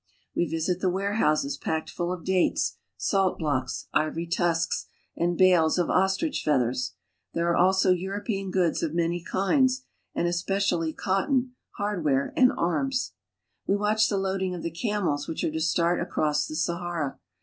[0.35, 5.91] We visit the warehouses packed full of dates, salt blocks, ivory tusks, and bales of
[5.91, 6.93] ostrich feathers.
[7.35, 9.83] There are also European goods of many kinds,
[10.15, 13.11] and especially cotton, hardware, and ^rms.
[13.67, 17.19] We watch the loading of the camels which are to start I across the Sahara.